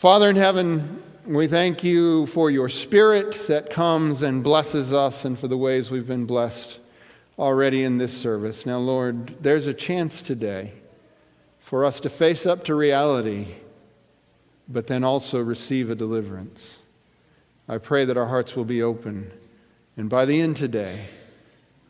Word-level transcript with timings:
Father 0.00 0.30
in 0.30 0.36
heaven, 0.36 1.02
we 1.26 1.46
thank 1.46 1.84
you 1.84 2.24
for 2.24 2.50
your 2.50 2.70
spirit 2.70 3.34
that 3.48 3.68
comes 3.68 4.22
and 4.22 4.42
blesses 4.42 4.94
us 4.94 5.26
and 5.26 5.38
for 5.38 5.46
the 5.46 5.58
ways 5.58 5.90
we've 5.90 6.06
been 6.06 6.24
blessed 6.24 6.78
already 7.38 7.84
in 7.84 7.98
this 7.98 8.16
service. 8.16 8.64
Now, 8.64 8.78
Lord, 8.78 9.42
there's 9.42 9.66
a 9.66 9.74
chance 9.74 10.22
today 10.22 10.72
for 11.58 11.84
us 11.84 12.00
to 12.00 12.08
face 12.08 12.46
up 12.46 12.64
to 12.64 12.74
reality, 12.74 13.48
but 14.66 14.86
then 14.86 15.04
also 15.04 15.38
receive 15.38 15.90
a 15.90 15.94
deliverance. 15.94 16.78
I 17.68 17.76
pray 17.76 18.06
that 18.06 18.16
our 18.16 18.28
hearts 18.28 18.56
will 18.56 18.64
be 18.64 18.82
open, 18.82 19.30
and 19.98 20.08
by 20.08 20.24
the 20.24 20.40
end 20.40 20.56
today, 20.56 20.98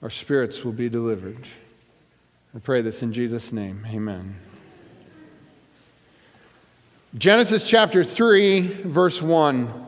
our 0.03 0.11
spirits 0.11 0.65
will 0.65 0.73
be 0.73 0.89
delivered. 0.89 1.47
I 2.57 2.59
pray 2.59 2.81
this 2.81 3.05
in 3.05 3.13
Jesus' 3.13 3.53
name. 3.53 3.87
Amen. 3.89 4.35
Genesis 7.19 7.65
chapter 7.65 8.05
3, 8.05 8.61
verse 8.85 9.21
1. 9.21 9.87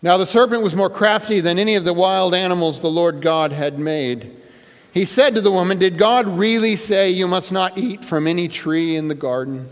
Now 0.00 0.16
the 0.16 0.24
serpent 0.24 0.62
was 0.62 0.74
more 0.74 0.88
crafty 0.88 1.40
than 1.40 1.58
any 1.58 1.74
of 1.74 1.84
the 1.84 1.92
wild 1.92 2.34
animals 2.34 2.80
the 2.80 2.90
Lord 2.90 3.20
God 3.20 3.52
had 3.52 3.78
made. 3.78 4.34
He 4.92 5.04
said 5.04 5.34
to 5.34 5.42
the 5.42 5.52
woman, 5.52 5.76
Did 5.78 5.98
God 5.98 6.26
really 6.38 6.76
say 6.76 7.10
you 7.10 7.28
must 7.28 7.52
not 7.52 7.76
eat 7.76 8.06
from 8.06 8.26
any 8.26 8.48
tree 8.48 8.96
in 8.96 9.08
the 9.08 9.14
garden? 9.14 9.68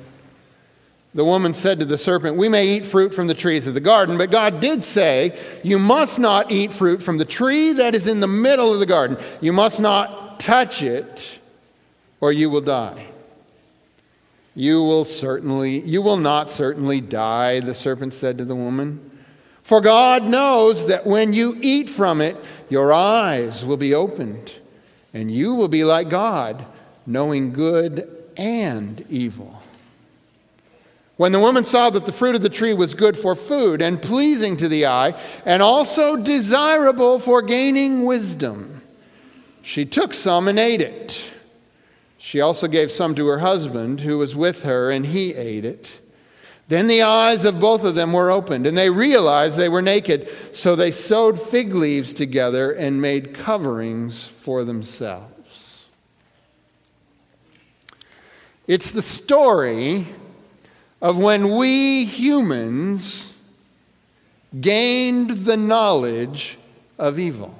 The 1.14 1.24
woman 1.24 1.54
said 1.54 1.78
to 1.78 1.86
the 1.86 1.96
serpent, 1.96 2.36
We 2.36 2.50
may 2.50 2.68
eat 2.77 2.84
fruit 2.84 3.14
from 3.14 3.27
the 3.27 3.34
trees 3.34 3.66
of 3.66 3.72
the 3.72 3.80
garden, 3.80 4.18
but 4.18 4.30
God 4.30 4.60
did 4.60 4.84
say, 4.84 5.38
You 5.62 5.78
must 5.78 6.18
not 6.18 6.50
eat 6.50 6.70
fruit 6.70 7.02
from 7.02 7.16
the 7.16 7.24
tree 7.24 7.72
that 7.72 7.94
is 7.94 8.06
in 8.06 8.20
the 8.20 8.27
middle 8.27 8.74
of 8.74 8.78
the 8.78 8.84
garden. 8.84 9.16
You 9.41 9.55
must 9.55 9.80
not 9.80 10.38
touch 10.38 10.82
it, 10.82 11.38
or 12.20 12.30
you 12.30 12.50
will 12.50 12.60
die. 12.60 13.06
You 14.54 14.82
will 14.82 15.04
certainly, 15.04 15.80
you 15.80 16.00
will 16.00 16.16
not 16.16 16.50
certainly 16.50 17.00
die, 17.00 17.60
the 17.60 17.74
serpent 17.74 18.14
said 18.14 18.38
to 18.38 18.44
the 18.44 18.54
woman. 18.54 19.10
For 19.62 19.80
God 19.80 20.24
knows 20.24 20.86
that 20.88 21.06
when 21.06 21.33
you 21.33 21.58
eat 21.60 21.91
from 21.91 22.20
it, 22.20 22.36
your 22.69 22.92
eyes 22.92 23.64
will 23.64 23.77
be 23.77 23.94
opened, 23.94 24.52
and 25.12 25.30
you 25.30 25.55
will 25.55 25.69
be 25.69 25.84
like 25.84 26.08
God, 26.08 26.64
knowing 27.06 27.52
good 27.52 28.08
and 28.36 29.05
evil. 29.08 29.62
When 31.16 31.32
the 31.32 31.41
woman 31.41 31.64
saw 31.64 31.91
that 31.91 32.06
the 32.06 32.12
fruit 32.12 32.34
of 32.34 32.42
the 32.42 32.48
tree 32.48 32.75
was 32.75 32.94
good 32.94 33.16
for 33.16 33.34
food 33.34 33.80
and 33.80 34.02
pleasing 34.02 34.56
to 34.58 34.69
the 34.69 34.86
eye, 34.86 35.19
and 35.44 35.62
also 35.62 36.16
desirable 36.16 37.19
for 37.19 37.41
gaining 37.41 38.05
wisdom, 38.05 38.82
she 39.62 39.84
took 39.84 40.12
some 40.12 40.47
and 40.47 40.58
ate 40.58 40.80
it. 40.80 41.30
She 42.27 42.41
also 42.41 42.69
gave 42.69 42.91
some 42.91 43.14
to 43.17 43.27
her 43.27 43.41
husband 43.41 44.00
who 44.00 44.17
was 44.17 44.34
with 44.34 44.62
her, 44.62 44.91
and 44.91 45.05
he 45.05 45.34
ate 45.34 45.67
it. 45.67 46.00
Then 46.69 46.86
the 46.86 47.03
eyes 47.03 47.44
of 47.44 47.61
both 47.61 47.84
of 47.84 47.97
them 47.97 48.14
were 48.14 48.31
opened, 48.31 48.66
and 48.66 48.78
they 48.78 48.89
realized 48.89 49.58
they 49.58 49.69
were 49.69 49.83
naked. 49.83 50.31
So 50.50 50.75
they 50.75 50.91
sewed 50.91 51.39
fig 51.39 51.75
leaves 51.75 52.14
together 52.14 52.72
and 52.72 53.03
made 53.03 53.34
coverings 53.34 54.25
for 54.25 54.64
themselves. 54.64 55.84
It's 58.66 58.91
the 58.91 59.03
story 59.03 60.06
of 61.03 61.19
when 61.19 61.55
we 61.55 62.06
humans 62.06 63.34
gained 64.59 65.44
the 65.44 65.59
knowledge 65.59 66.56
of 66.98 67.19
evil. 67.19 67.55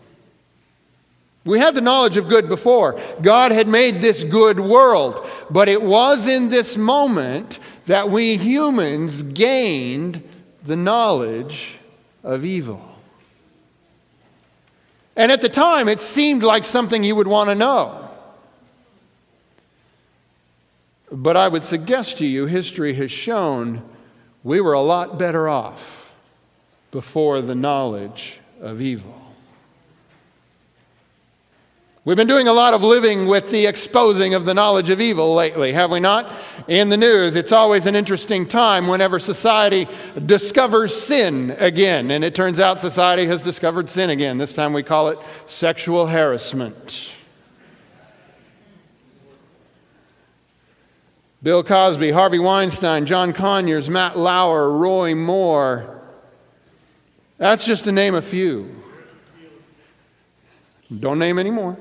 We 1.45 1.59
had 1.59 1.75
the 1.75 1.83
knowledge 1.83 2.17
of 2.17 2.29
good 2.29 2.49
before. 2.49 2.99
God 3.21 3.53
had 3.53 3.69
made 3.69 4.01
this 4.01 4.25
good 4.25 4.59
world. 4.59 5.27
But 5.51 5.69
it 5.69 5.83
was 5.83 6.27
in 6.27 6.49
this 6.49 6.77
moment 6.77 7.59
that 7.87 8.11
we 8.11 8.37
humans 8.39 9.23
gained 9.23 10.27
the 10.65 10.77
knowledge 10.77 11.79
of 12.23 12.45
evil. 12.45 12.83
And 15.17 15.31
at 15.31 15.43
the 15.43 15.49
time, 15.51 15.89
it 15.89 16.01
seemed 16.01 16.43
like 16.43 16.65
something 16.65 17.05
you 17.05 17.15
would 17.15 17.29
want 17.29 17.51
to 17.51 17.55
know. 17.55 18.09
But 21.13 21.37
I 21.37 21.47
would 21.47 21.65
suggest 21.65 22.19
to 22.19 22.27
you, 22.27 22.47
history 22.47 22.95
has 22.95 23.11
shown 23.11 23.83
we 24.43 24.61
were 24.61 24.73
a 24.73 24.81
lot 24.81 25.19
better 25.19 25.49
off 25.49 26.13
before 26.91 27.41
the 27.41 27.55
knowledge 27.55 28.41
of 28.61 28.81
evil. 28.81 29.24
We've 32.07 32.19
been 32.19 32.27
doing 32.27 32.49
a 32.49 32.53
lot 32.53 32.75
of 32.75 32.83
living 32.83 33.29
with 33.29 33.51
the 33.51 33.65
exposing 33.65 34.35
of 34.35 34.45
the 34.45 34.53
knowledge 34.53 34.91
of 34.91 35.01
evil 35.01 35.33
lately, 35.33 35.73
have 35.73 35.91
we 35.91 36.01
not? 36.01 36.31
In 36.69 36.91
the 36.91 36.99
news, 36.99 37.35
it's 37.35 37.51
always 37.51 37.87
an 37.87 37.97
interesting 37.97 38.47
time 38.47 38.89
whenever 38.89 39.19
society 39.19 39.89
discovers 40.27 40.95
sin 40.95 41.53
again. 41.59 42.11
And 42.11 42.23
it 42.23 42.35
turns 42.35 42.61
out 42.61 42.79
society 42.79 43.27
has 43.29 43.43
discovered 43.43 43.89
sin 43.89 44.11
again. 44.11 44.37
This 44.37 44.53
time 44.53 44.75
we 44.75 44.83
call 44.83 45.09
it 45.09 45.19
sexual 45.47 46.07
harassment. 46.07 47.11
Bill 51.43 51.65
Cosby, 51.65 52.11
Harvey 52.11 52.39
Weinstein, 52.39 53.07
John 53.07 53.33
Conyers, 53.33 53.89
Matt 53.89 54.19
Lauer, 54.19 54.71
Roy 54.71 55.15
Moore. 55.15 56.03
That's 57.39 57.65
just 57.65 57.85
to 57.85 57.93
name 57.93 58.15
a 58.15 58.23
few. 58.23 58.83
Don't 61.01 61.19
name 61.19 61.39
any 61.39 61.51
more. 61.51 61.79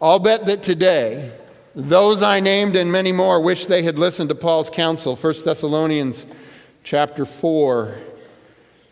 I'll 0.00 0.20
bet 0.20 0.46
that 0.46 0.62
today, 0.62 1.32
those 1.74 2.22
I 2.22 2.38
named 2.38 2.76
and 2.76 2.92
many 2.92 3.10
more 3.10 3.40
wish 3.40 3.66
they 3.66 3.82
had 3.82 3.98
listened 3.98 4.28
to 4.28 4.34
Paul's 4.36 4.70
counsel. 4.70 5.16
1 5.16 5.34
Thessalonians 5.44 6.24
chapter 6.84 7.26
4, 7.26 7.98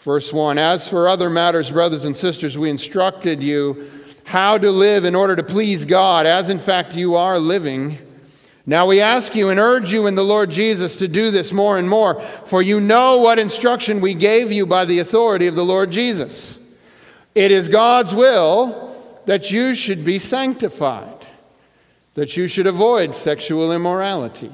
verse 0.00 0.32
1. 0.32 0.58
As 0.58 0.88
for 0.88 1.08
other 1.08 1.30
matters, 1.30 1.70
brothers 1.70 2.04
and 2.04 2.16
sisters, 2.16 2.58
we 2.58 2.70
instructed 2.70 3.40
you 3.40 3.88
how 4.24 4.58
to 4.58 4.72
live 4.72 5.04
in 5.04 5.14
order 5.14 5.36
to 5.36 5.44
please 5.44 5.84
God, 5.84 6.26
as 6.26 6.50
in 6.50 6.58
fact 6.58 6.96
you 6.96 7.14
are 7.14 7.38
living. 7.38 7.98
Now 8.66 8.88
we 8.88 9.00
ask 9.00 9.36
you 9.36 9.50
and 9.50 9.60
urge 9.60 9.92
you 9.92 10.08
in 10.08 10.16
the 10.16 10.24
Lord 10.24 10.50
Jesus 10.50 10.96
to 10.96 11.06
do 11.06 11.30
this 11.30 11.52
more 11.52 11.78
and 11.78 11.88
more, 11.88 12.20
for 12.46 12.62
you 12.62 12.80
know 12.80 13.18
what 13.18 13.38
instruction 13.38 14.00
we 14.00 14.14
gave 14.14 14.50
you 14.50 14.66
by 14.66 14.84
the 14.84 14.98
authority 14.98 15.46
of 15.46 15.54
the 15.54 15.64
Lord 15.64 15.92
Jesus. 15.92 16.58
It 17.32 17.52
is 17.52 17.68
God's 17.68 18.12
will 18.12 18.85
that 19.26 19.50
you 19.50 19.74
should 19.74 20.04
be 20.04 20.18
sanctified, 20.18 21.26
that 22.14 22.36
you 22.36 22.48
should 22.48 22.66
avoid 22.66 23.14
sexual 23.14 23.72
immorality, 23.72 24.52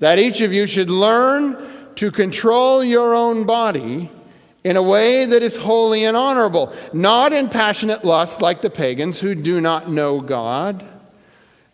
that 0.00 0.18
each 0.18 0.40
of 0.40 0.52
you 0.52 0.66
should 0.66 0.90
learn 0.90 1.56
to 1.94 2.10
control 2.10 2.84
your 2.84 3.14
own 3.14 3.44
body 3.44 4.10
in 4.64 4.76
a 4.76 4.82
way 4.82 5.24
that 5.24 5.42
is 5.42 5.56
holy 5.56 6.04
and 6.04 6.16
honorable, 6.16 6.74
not 6.92 7.32
in 7.32 7.48
passionate 7.48 8.04
lust 8.04 8.42
like 8.42 8.60
the 8.60 8.68
pagans 8.68 9.20
who 9.20 9.34
do 9.34 9.60
not 9.60 9.88
know 9.88 10.20
God, 10.20 10.84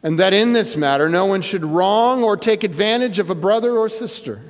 and 0.02 0.18
that 0.18 0.34
in 0.34 0.52
this 0.52 0.76
matter 0.76 1.08
no 1.08 1.24
one 1.24 1.42
should 1.42 1.64
wrong 1.64 2.22
or 2.22 2.36
take 2.36 2.62
advantage 2.62 3.18
of 3.18 3.30
a 3.30 3.34
brother 3.34 3.76
or 3.76 3.88
sister. 3.88 4.42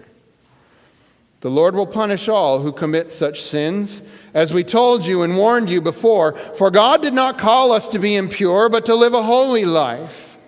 The 1.42 1.50
Lord 1.50 1.75
will 1.75 1.88
punish 1.88 2.28
all 2.28 2.60
who 2.60 2.70
commit 2.70 3.10
such 3.10 3.42
sins, 3.42 4.00
as 4.32 4.54
we 4.54 4.62
told 4.62 5.04
you 5.04 5.22
and 5.22 5.36
warned 5.36 5.69
you 5.69 5.80
before. 5.80 6.34
For 6.34 6.70
God 6.70 7.03
did 7.03 7.14
not 7.14 7.36
call 7.36 7.72
us 7.72 7.88
to 7.88 7.98
be 7.98 8.14
impure, 8.14 8.69
but 8.69 8.86
to 8.86 8.94
live 8.94 9.12
a 9.12 9.25
holy 9.25 9.64
life. 9.64 10.38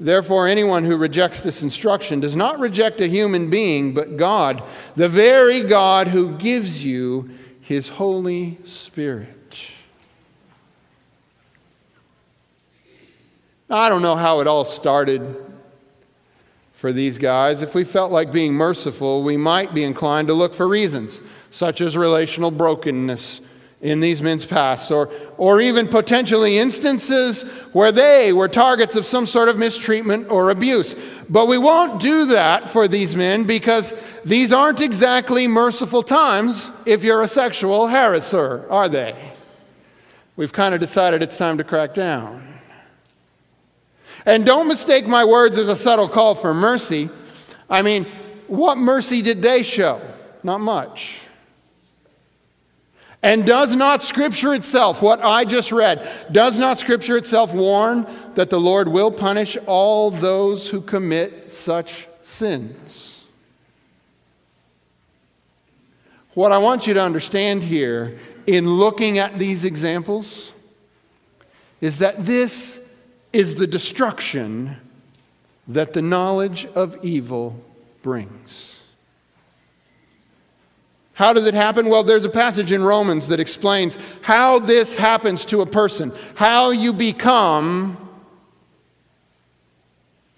Therefore, 0.00 0.48
anyone 0.48 0.84
who 0.84 0.96
rejects 0.96 1.40
this 1.40 1.62
instruction 1.62 2.18
does 2.18 2.34
not 2.34 2.58
reject 2.58 3.00
a 3.00 3.06
human 3.06 3.48
being, 3.48 3.94
but 3.94 4.16
God, 4.16 4.64
the 4.96 5.08
very 5.08 5.62
God 5.62 6.08
who 6.08 6.36
gives 6.36 6.84
you 6.84 7.30
his 7.60 7.88
Holy 7.88 8.58
Spirit. 8.64 9.60
I 13.70 13.88
don't 13.88 14.02
know 14.02 14.16
how 14.16 14.40
it 14.40 14.48
all 14.48 14.64
started 14.64 15.43
for 16.84 16.92
these 16.92 17.16
guys. 17.16 17.62
If 17.62 17.74
we 17.74 17.82
felt 17.82 18.12
like 18.12 18.30
being 18.30 18.52
merciful, 18.52 19.22
we 19.22 19.38
might 19.38 19.72
be 19.72 19.84
inclined 19.84 20.28
to 20.28 20.34
look 20.34 20.52
for 20.52 20.68
reasons, 20.68 21.22
such 21.50 21.80
as 21.80 21.96
relational 21.96 22.50
brokenness 22.50 23.40
in 23.80 24.00
these 24.00 24.20
men's 24.20 24.44
past, 24.44 24.90
or, 24.90 25.10
or 25.38 25.62
even 25.62 25.88
potentially 25.88 26.58
instances 26.58 27.44
where 27.72 27.90
they 27.90 28.34
were 28.34 28.48
targets 28.48 28.96
of 28.96 29.06
some 29.06 29.24
sort 29.24 29.48
of 29.48 29.56
mistreatment 29.56 30.30
or 30.30 30.50
abuse. 30.50 30.94
But 31.26 31.48
we 31.48 31.56
won't 31.56 32.02
do 32.02 32.26
that 32.26 32.68
for 32.68 32.86
these 32.86 33.16
men 33.16 33.44
because 33.44 33.94
these 34.22 34.52
aren't 34.52 34.82
exactly 34.82 35.48
merciful 35.48 36.02
times 36.02 36.70
if 36.84 37.02
you're 37.02 37.22
a 37.22 37.28
sexual 37.28 37.86
harasser, 37.86 38.70
are 38.70 38.90
they? 38.90 39.32
We've 40.36 40.52
kind 40.52 40.74
of 40.74 40.82
decided 40.82 41.22
it's 41.22 41.38
time 41.38 41.56
to 41.56 41.64
crack 41.64 41.94
down. 41.94 42.53
And 44.26 44.46
don't 44.46 44.68
mistake 44.68 45.06
my 45.06 45.24
words 45.24 45.58
as 45.58 45.68
a 45.68 45.76
subtle 45.76 46.08
call 46.08 46.34
for 46.34 46.54
mercy. 46.54 47.10
I 47.68 47.82
mean, 47.82 48.06
what 48.46 48.78
mercy 48.78 49.22
did 49.22 49.42
they 49.42 49.62
show? 49.62 50.00
Not 50.42 50.60
much. 50.60 51.20
And 53.22 53.46
does 53.46 53.74
not 53.74 54.02
Scripture 54.02 54.52
itself, 54.52 55.00
what 55.00 55.22
I 55.22 55.46
just 55.46 55.72
read, 55.72 56.06
does 56.30 56.58
not 56.58 56.78
Scripture 56.78 57.16
itself 57.16 57.54
warn 57.54 58.06
that 58.34 58.50
the 58.50 58.60
Lord 58.60 58.86
will 58.86 59.10
punish 59.10 59.56
all 59.66 60.10
those 60.10 60.68
who 60.68 60.82
commit 60.82 61.50
such 61.50 62.06
sins? 62.20 63.24
What 66.34 66.52
I 66.52 66.58
want 66.58 66.86
you 66.86 66.94
to 66.94 67.00
understand 67.00 67.62
here 67.62 68.18
in 68.46 68.68
looking 68.68 69.18
at 69.18 69.38
these 69.38 69.64
examples 69.64 70.52
is 71.80 72.00
that 72.00 72.26
this 72.26 72.78
is 73.34 73.56
the 73.56 73.66
destruction 73.66 74.76
that 75.66 75.92
the 75.92 76.00
knowledge 76.00 76.66
of 76.74 76.96
evil 77.04 77.60
brings. 78.00 78.80
How 81.14 81.32
does 81.32 81.46
it 81.46 81.54
happen? 81.54 81.88
Well, 81.88 82.04
there's 82.04 82.24
a 82.24 82.30
passage 82.30 82.70
in 82.70 82.82
Romans 82.82 83.28
that 83.28 83.40
explains 83.40 83.98
how 84.22 84.60
this 84.60 84.94
happens 84.94 85.44
to 85.46 85.62
a 85.62 85.66
person, 85.66 86.12
how 86.36 86.70
you 86.70 86.92
become, 86.92 87.96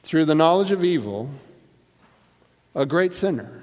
through 0.02 0.24
the 0.24 0.34
knowledge 0.34 0.70
of 0.70 0.84
evil, 0.84 1.30
a 2.74 2.86
great 2.86 3.12
sinner. 3.12 3.62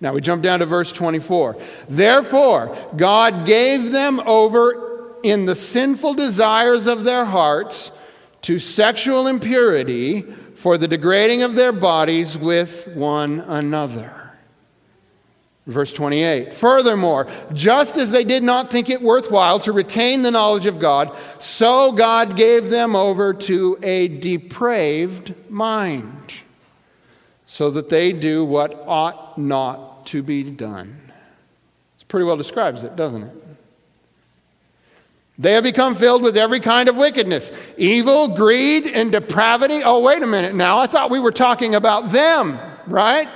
Now 0.00 0.12
we 0.12 0.20
jump 0.20 0.42
down 0.42 0.58
to 0.60 0.66
verse 0.66 0.92
24. 0.92 1.56
Therefore, 1.88 2.76
God 2.96 3.46
gave 3.46 3.92
them 3.92 4.20
over 4.20 5.16
in 5.22 5.46
the 5.46 5.54
sinful 5.54 6.14
desires 6.14 6.86
of 6.86 7.04
their 7.04 7.24
hearts 7.24 7.90
to 8.42 8.58
sexual 8.58 9.26
impurity 9.26 10.22
for 10.54 10.78
the 10.78 10.88
degrading 10.88 11.42
of 11.42 11.54
their 11.54 11.72
bodies 11.72 12.36
with 12.38 12.86
one 12.88 13.40
another. 13.40 14.26
Verse 15.66 15.92
28 15.92 16.54
Furthermore, 16.54 17.26
just 17.52 17.96
as 17.96 18.10
they 18.10 18.22
did 18.22 18.42
not 18.42 18.70
think 18.70 18.88
it 18.88 19.02
worthwhile 19.02 19.58
to 19.60 19.72
retain 19.72 20.22
the 20.22 20.30
knowledge 20.30 20.66
of 20.66 20.78
God, 20.78 21.16
so 21.40 21.90
God 21.90 22.36
gave 22.36 22.70
them 22.70 22.94
over 22.94 23.34
to 23.34 23.78
a 23.82 24.08
depraved 24.08 25.34
mind, 25.50 26.32
so 27.46 27.70
that 27.70 27.88
they 27.88 28.12
do 28.12 28.44
what 28.44 28.74
ought 28.86 29.38
not 29.38 30.06
to 30.06 30.22
be 30.22 30.42
done. 30.42 31.00
It 32.00 32.08
pretty 32.08 32.26
well 32.26 32.36
describes 32.36 32.84
it, 32.84 32.96
doesn't 32.96 33.22
it? 33.22 33.32
They 35.38 35.52
have 35.52 35.64
become 35.64 35.94
filled 35.94 36.22
with 36.22 36.36
every 36.36 36.60
kind 36.60 36.88
of 36.88 36.96
wickedness, 36.96 37.52
evil, 37.76 38.28
greed, 38.28 38.86
and 38.86 39.12
depravity. 39.12 39.82
Oh, 39.84 40.00
wait 40.00 40.22
a 40.22 40.26
minute 40.26 40.54
now. 40.54 40.78
I 40.78 40.86
thought 40.86 41.10
we 41.10 41.20
were 41.20 41.32
talking 41.32 41.74
about 41.74 42.10
them, 42.10 42.58
right? 42.86 43.28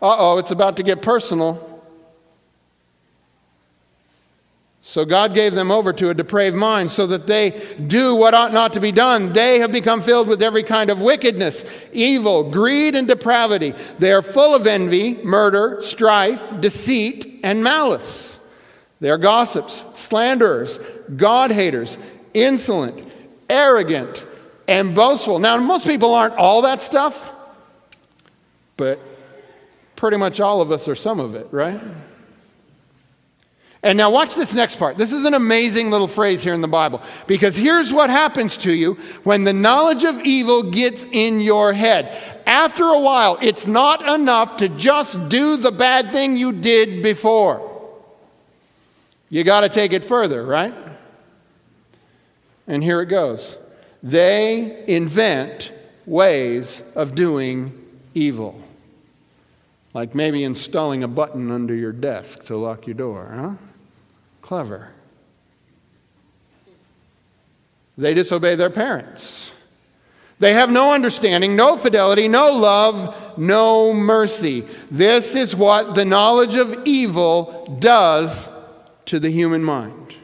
Uh 0.00 0.16
oh, 0.18 0.38
it's 0.38 0.50
about 0.50 0.76
to 0.76 0.82
get 0.82 1.00
personal. 1.02 1.67
So 4.88 5.04
God 5.04 5.34
gave 5.34 5.54
them 5.54 5.70
over 5.70 5.92
to 5.92 6.08
a 6.08 6.14
depraved 6.14 6.56
mind 6.56 6.90
so 6.90 7.06
that 7.08 7.26
they 7.26 7.50
do 7.88 8.14
what 8.14 8.32
ought 8.32 8.54
not 8.54 8.72
to 8.72 8.80
be 8.80 8.90
done. 8.90 9.34
They 9.34 9.58
have 9.58 9.70
become 9.70 10.00
filled 10.00 10.28
with 10.28 10.42
every 10.42 10.62
kind 10.62 10.88
of 10.88 11.02
wickedness, 11.02 11.62
evil, 11.92 12.50
greed, 12.50 12.94
and 12.94 13.06
depravity. 13.06 13.74
They 13.98 14.12
are 14.12 14.22
full 14.22 14.54
of 14.54 14.66
envy, 14.66 15.16
murder, 15.16 15.82
strife, 15.82 16.58
deceit, 16.58 17.38
and 17.44 17.62
malice. 17.62 18.40
They 19.00 19.10
are 19.10 19.18
gossips, 19.18 19.84
slanderers, 19.92 20.80
God 21.14 21.50
haters, 21.50 21.98
insolent, 22.32 23.12
arrogant, 23.50 24.24
and 24.66 24.94
boastful. 24.94 25.38
Now, 25.38 25.58
most 25.58 25.86
people 25.86 26.14
aren't 26.14 26.36
all 26.36 26.62
that 26.62 26.80
stuff, 26.80 27.30
but 28.78 28.98
pretty 29.96 30.16
much 30.16 30.40
all 30.40 30.62
of 30.62 30.72
us 30.72 30.88
are 30.88 30.94
some 30.94 31.20
of 31.20 31.34
it, 31.34 31.46
right? 31.50 31.78
And 33.82 33.96
now, 33.96 34.10
watch 34.10 34.34
this 34.34 34.52
next 34.52 34.76
part. 34.76 34.98
This 34.98 35.12
is 35.12 35.24
an 35.24 35.34
amazing 35.34 35.90
little 35.90 36.08
phrase 36.08 36.42
here 36.42 36.52
in 36.52 36.60
the 36.60 36.68
Bible 36.68 37.00
because 37.28 37.54
here's 37.54 37.92
what 37.92 38.10
happens 38.10 38.56
to 38.58 38.72
you 38.72 38.94
when 39.22 39.44
the 39.44 39.52
knowledge 39.52 40.02
of 40.02 40.20
evil 40.22 40.64
gets 40.64 41.06
in 41.12 41.40
your 41.40 41.72
head. 41.72 42.42
After 42.44 42.84
a 42.84 42.98
while, 42.98 43.38
it's 43.40 43.68
not 43.68 44.02
enough 44.02 44.56
to 44.56 44.68
just 44.68 45.28
do 45.28 45.56
the 45.56 45.70
bad 45.70 46.12
thing 46.12 46.36
you 46.36 46.52
did 46.52 47.04
before. 47.04 47.64
You 49.30 49.44
got 49.44 49.60
to 49.60 49.68
take 49.68 49.92
it 49.92 50.02
further, 50.02 50.44
right? 50.44 50.74
And 52.66 52.82
here 52.82 53.00
it 53.00 53.06
goes 53.06 53.56
they 54.02 54.84
invent 54.86 55.72
ways 56.06 56.82
of 56.94 57.14
doing 57.14 57.72
evil. 58.14 58.60
Like 59.94 60.14
maybe 60.14 60.44
installing 60.44 61.02
a 61.02 61.08
button 61.08 61.50
under 61.50 61.74
your 61.74 61.92
desk 61.92 62.44
to 62.46 62.56
lock 62.56 62.86
your 62.86 62.94
door, 62.94 63.30
huh? 63.34 63.67
Clever. 64.48 64.88
They 67.98 68.14
disobey 68.14 68.54
their 68.54 68.70
parents. 68.70 69.52
They 70.38 70.54
have 70.54 70.70
no 70.70 70.94
understanding, 70.94 71.54
no 71.54 71.76
fidelity, 71.76 72.28
no 72.28 72.52
love, 72.52 73.38
no 73.38 73.92
mercy. 73.92 74.64
This 74.90 75.34
is 75.34 75.54
what 75.54 75.94
the 75.94 76.06
knowledge 76.06 76.54
of 76.54 76.86
evil 76.86 77.76
does 77.78 78.48
to 79.04 79.20
the 79.20 79.28
human 79.28 79.62
mind. 79.62 80.14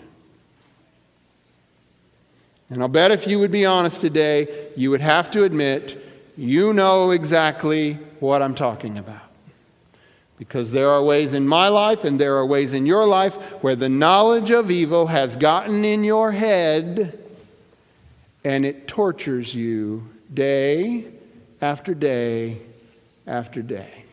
And 2.71 2.81
I'll 2.81 2.89
bet 2.89 3.11
if 3.11 3.27
you 3.27 3.39
would 3.41 3.51
be 3.51 3.67
honest 3.67 4.01
today, 4.01 4.71
you 4.75 4.91
would 4.91 5.03
have 5.03 5.31
to 5.33 5.45
admit 5.45 6.03
you 6.35 6.73
know 6.73 7.11
exactly 7.11 7.99
what 8.21 8.41
I'm 8.41 8.55
talking 8.55 8.97
about. 8.97 9.24
Because 10.39 10.73
there 10.73 10.91
are 10.91 11.03
ways 11.03 11.33
in 11.33 11.47
my 11.47 11.69
life 11.69 12.05
and 12.05 12.21
there 12.21 12.37
are 12.37 12.47
ways 12.47 12.73
in 12.73 12.87
your 12.87 13.07
life 13.07 13.37
where 13.63 13.77
the 13.77 13.89
knowledge 13.89 14.51
of 14.51 14.71
evil 14.71 15.07
has 15.07 15.37
gotten 15.37 15.85
in 15.85 16.03
your 16.03 16.33
head 16.33 17.19
and 18.45 18.67
it 18.67 18.87
tortures 18.89 19.55
you 19.55 20.09
day 20.33 21.07
after 21.63 21.95
day 21.95 22.61
after 23.27 23.63
day. 23.63 24.05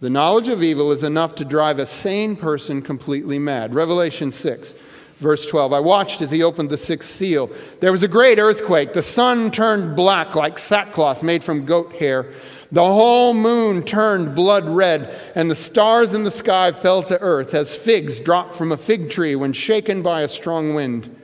The 0.00 0.10
knowledge 0.10 0.48
of 0.48 0.62
evil 0.62 0.92
is 0.92 1.02
enough 1.02 1.34
to 1.36 1.44
drive 1.44 1.78
a 1.78 1.86
sane 1.86 2.36
person 2.36 2.82
completely 2.82 3.38
mad. 3.38 3.74
Revelation 3.74 4.32
6. 4.32 4.74
Verse 5.16 5.46
12 5.46 5.72
I 5.72 5.80
watched 5.80 6.20
as 6.20 6.30
he 6.30 6.42
opened 6.42 6.70
the 6.70 6.76
sixth 6.76 7.10
seal. 7.10 7.50
There 7.80 7.92
was 7.92 8.02
a 8.02 8.08
great 8.08 8.38
earthquake. 8.38 8.92
The 8.92 9.02
sun 9.02 9.50
turned 9.50 9.96
black 9.96 10.34
like 10.34 10.58
sackcloth 10.58 11.22
made 11.22 11.44
from 11.44 11.64
goat 11.64 11.92
hair. 11.94 12.34
The 12.74 12.84
whole 12.84 13.34
moon 13.34 13.84
turned 13.84 14.34
blood 14.34 14.68
red, 14.68 15.14
and 15.36 15.48
the 15.48 15.54
stars 15.54 16.12
in 16.12 16.24
the 16.24 16.30
sky 16.32 16.72
fell 16.72 17.04
to 17.04 17.20
earth 17.20 17.54
as 17.54 17.72
figs 17.72 18.18
drop 18.18 18.52
from 18.52 18.72
a 18.72 18.76
fig 18.76 19.10
tree 19.10 19.36
when 19.36 19.52
shaken 19.52 20.02
by 20.02 20.22
a 20.22 20.28
strong 20.28 20.74
wind. 20.74 21.14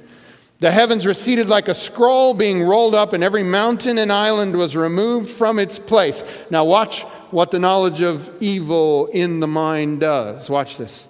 The 0.61 0.71
heavens 0.71 1.09
receded 1.09 1.49
like 1.49 1.66
a 1.66 1.75
scroll 1.75 2.35
being 2.35 2.62
rolled 2.62 2.95
up, 2.95 3.12
and 3.14 3.25
every 3.25 3.42
mountain 3.42 3.99
and 3.99 4.12
island 4.12 4.54
was 4.54 4.76
removed 4.76 5.28
from 5.28 5.59
its 5.59 5.76
place. 5.76 6.23
Now, 6.50 6.64
watch 6.64 7.02
what 7.33 7.50
the 7.50 7.59
knowledge 7.59 8.00
of 8.00 8.30
evil 8.40 9.07
in 9.07 9.40
the 9.40 9.49
mind 9.49 9.99
does. 9.99 10.49
Watch 10.49 10.76
this. 10.76 11.09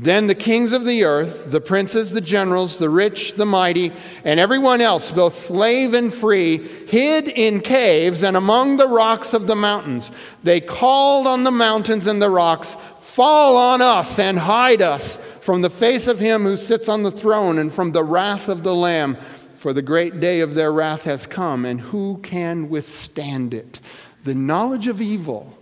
Then 0.00 0.28
the 0.28 0.34
kings 0.36 0.72
of 0.72 0.84
the 0.84 1.02
earth, 1.02 1.50
the 1.50 1.60
princes, 1.60 2.12
the 2.12 2.20
generals, 2.20 2.76
the 2.78 2.88
rich, 2.88 3.34
the 3.34 3.44
mighty, 3.44 3.92
and 4.24 4.38
everyone 4.38 4.80
else, 4.80 5.10
both 5.10 5.34
slave 5.34 5.92
and 5.92 6.14
free, 6.14 6.58
hid 6.58 7.26
in 7.26 7.60
caves 7.60 8.22
and 8.22 8.36
among 8.36 8.76
the 8.76 8.86
rocks 8.86 9.34
of 9.34 9.48
the 9.48 9.56
mountains. 9.56 10.12
They 10.44 10.60
called 10.60 11.26
on 11.26 11.42
the 11.42 11.50
mountains 11.50 12.06
and 12.06 12.22
the 12.22 12.30
rocks, 12.30 12.76
Fall 12.98 13.56
on 13.56 13.82
us 13.82 14.20
and 14.20 14.38
hide 14.38 14.80
us 14.80 15.16
from 15.40 15.62
the 15.62 15.70
face 15.70 16.06
of 16.06 16.20
him 16.20 16.44
who 16.44 16.56
sits 16.56 16.88
on 16.88 17.02
the 17.02 17.10
throne 17.10 17.58
and 17.58 17.72
from 17.72 17.90
the 17.90 18.04
wrath 18.04 18.48
of 18.48 18.62
the 18.62 18.76
Lamb. 18.76 19.16
For 19.56 19.72
the 19.72 19.82
great 19.82 20.20
day 20.20 20.38
of 20.38 20.54
their 20.54 20.70
wrath 20.70 21.02
has 21.02 21.26
come, 21.26 21.64
and 21.64 21.80
who 21.80 22.18
can 22.22 22.68
withstand 22.68 23.52
it? 23.52 23.80
The 24.22 24.34
knowledge 24.34 24.86
of 24.86 25.02
evil 25.02 25.58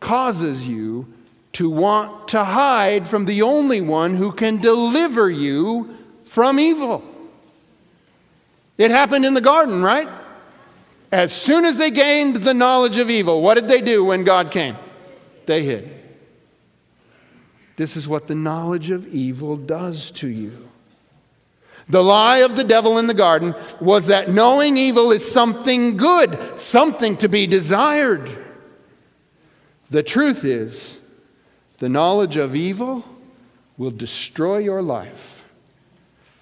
causes 0.00 0.66
you 0.66 1.06
to 1.54 1.68
want 1.68 2.28
to 2.28 2.44
hide 2.44 3.06
from 3.06 3.26
the 3.26 3.42
only 3.42 3.80
one 3.80 4.16
who 4.16 4.32
can 4.32 4.58
deliver 4.58 5.28
you 5.30 5.96
from 6.24 6.58
evil. 6.58 7.04
It 8.78 8.90
happened 8.90 9.24
in 9.24 9.34
the 9.34 9.40
garden, 9.40 9.82
right? 9.82 10.08
As 11.10 11.32
soon 11.32 11.66
as 11.66 11.76
they 11.76 11.90
gained 11.90 12.36
the 12.36 12.54
knowledge 12.54 12.96
of 12.96 13.10
evil, 13.10 13.42
what 13.42 13.54
did 13.54 13.68
they 13.68 13.82
do 13.82 14.04
when 14.04 14.24
God 14.24 14.50
came? 14.50 14.76
They 15.44 15.62
hid. 15.62 15.90
This 17.76 17.96
is 17.96 18.08
what 18.08 18.28
the 18.28 18.34
knowledge 18.34 18.90
of 18.90 19.06
evil 19.08 19.56
does 19.56 20.10
to 20.12 20.28
you. 20.28 20.68
The 21.88 22.02
lie 22.02 22.38
of 22.38 22.56
the 22.56 22.64
devil 22.64 22.98
in 22.98 23.08
the 23.08 23.14
garden 23.14 23.54
was 23.80 24.06
that 24.06 24.30
knowing 24.30 24.76
evil 24.76 25.12
is 25.12 25.30
something 25.30 25.96
good, 25.96 26.58
something 26.58 27.16
to 27.18 27.28
be 27.28 27.46
desired. 27.46 28.30
The 29.90 30.02
truth 30.02 30.44
is, 30.44 30.98
the 31.82 31.88
knowledge 31.88 32.36
of 32.36 32.54
evil 32.54 33.04
will 33.76 33.90
destroy 33.90 34.58
your 34.58 34.80
life. 34.80 35.44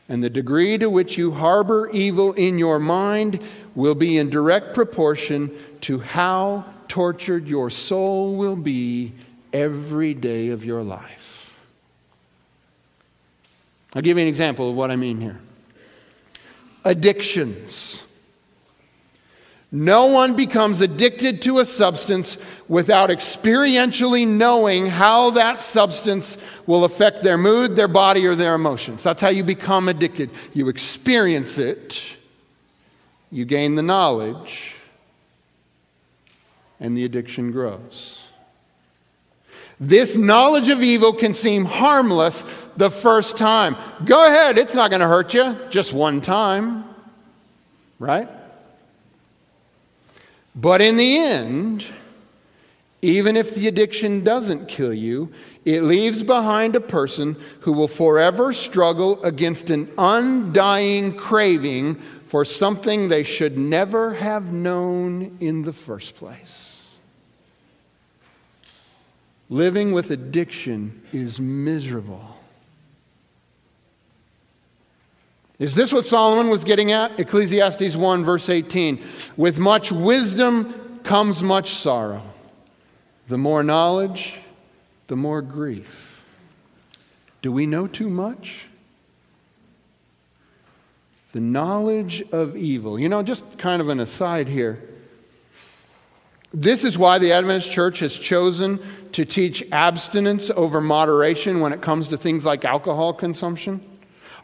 And 0.07 0.23
the 0.23 0.29
degree 0.29 0.77
to 0.77 0.91
which 0.91 1.17
you 1.17 1.31
harbor 1.31 1.89
evil 1.95 2.35
in 2.35 2.59
your 2.59 2.79
mind 2.79 3.43
will 3.75 3.95
be 3.95 4.19
in 4.19 4.29
direct 4.29 4.75
proportion 4.75 5.51
to 5.81 5.99
how 5.99 6.67
tortured 6.89 7.49
your 7.49 7.71
soul 7.71 8.37
will 8.37 8.55
be 8.55 9.15
every 9.51 10.13
day 10.13 10.49
of 10.49 10.63
your 10.63 10.83
life. 10.83 11.59
I'll 13.95 14.03
give 14.03 14.19
you 14.19 14.23
an 14.23 14.29
example 14.29 14.69
of 14.69 14.77
what 14.77 14.91
I 14.91 14.97
mean 14.97 15.23
here 15.23 15.41
addictions. 16.85 18.03
No 19.73 20.07
one 20.07 20.35
becomes 20.35 20.81
addicted 20.81 21.43
to 21.43 21.61
a 21.61 21.65
substance 21.65 22.39
without 22.67 23.09
experientially 23.09 24.27
knowing 24.27 24.87
how 24.87 25.31
that 25.31 25.61
substance 25.61 26.39
will 26.67 26.83
affect 26.83 27.23
their 27.23 27.39
mood, 27.39 27.77
their 27.77 27.87
body, 27.87 28.27
or 28.27 28.35
their 28.35 28.55
emotions. 28.55 29.05
That's 29.05 29.23
how 29.23 29.29
you 29.29 29.45
become 29.45 29.89
addicted. 29.89 30.31
You 30.55 30.69
experience 30.69 31.59
it, 31.59 32.17
you 33.31 33.45
gain 33.45 33.77
the 33.77 33.83
knowledge, 33.83 34.75
and 36.81 36.97
the 36.97 37.05
addiction 37.05 37.53
grows. 37.53 38.25
This 39.79 40.17
knowledge 40.17 40.69
of 40.69 40.83
evil 40.83 41.13
can 41.13 41.33
seem 41.33 41.65
harmless 41.65 42.45
the 42.77 42.91
first 42.91 43.37
time. 43.37 43.77
Go 44.05 44.27
ahead, 44.27 44.59
it's 44.59 44.75
not 44.75 44.91
going 44.91 45.01
to 45.01 45.07
hurt 45.07 45.33
you 45.33 45.57
just 45.71 45.93
one 45.93 46.21
time, 46.21 46.85
right? 48.01 48.29
But 50.61 50.83
in 50.83 50.99
the 50.99 51.17
end, 51.17 51.87
even 53.01 53.35
if 53.35 53.55
the 53.55 53.67
addiction 53.67 54.23
doesn't 54.23 54.69
kill 54.69 54.93
you, 54.93 55.33
it 55.65 55.83
leaves 55.83 56.23
behind 56.23 56.77
a 56.77 56.83
person 56.83 57.37
who 57.61 57.73
will 57.73 57.89
forever 57.89 58.53
struggle 58.53 59.23
against 59.25 59.71
an 59.71 59.91
undying 59.97 61.17
craving 61.17 61.95
for 62.27 62.45
something 62.45 63.09
they 63.09 63.23
should 63.23 63.57
never 63.57 64.13
have 64.15 64.53
known 64.53 65.39
in 65.41 65.63
the 65.63 65.73
first 65.73 66.15
place. 66.17 66.99
Living 69.49 69.93
with 69.93 70.11
addiction 70.11 71.03
is 71.11 71.41
miserable. 71.41 72.40
Is 75.61 75.75
this 75.75 75.93
what 75.93 76.07
Solomon 76.07 76.49
was 76.49 76.65
getting 76.65 76.91
at? 76.91 77.21
Ecclesiastes 77.21 77.95
1, 77.95 78.25
verse 78.25 78.49
18. 78.49 79.05
With 79.37 79.59
much 79.59 79.93
wisdom 79.93 81.01
comes 81.05 81.43
much 81.43 81.75
sorrow. 81.75 82.23
The 83.29 83.37
more 83.37 83.63
knowledge, 83.63 84.41
the 85.09 85.17
more 85.17 85.43
grief. 85.43 86.25
Do 87.43 87.53
we 87.53 87.67
know 87.67 87.87
too 87.87 88.09
much? 88.09 88.69
The 91.33 91.41
knowledge 91.41 92.23
of 92.33 92.57
evil. 92.57 92.99
You 92.99 93.11
know, 93.11 93.23
just 93.23 93.59
kind 93.59 93.83
of 93.83 93.91
an 93.91 94.01
aside 94.01 94.49
here. 94.49 94.83
This 96.55 96.85
is 96.85 96.97
why 96.97 97.19
the 97.19 97.33
Adventist 97.33 97.71
Church 97.71 97.99
has 98.01 98.15
chosen 98.15 98.81
to 99.13 99.27
teach 99.27 99.63
abstinence 99.73 100.51
over 100.57 100.81
moderation 100.81 101.61
when 101.61 101.75
it 101.75 101.83
comes 101.83 102.09
to 102.09 102.17
things 102.17 102.47
like 102.47 102.65
alcohol 102.65 103.13
consumption. 103.13 103.90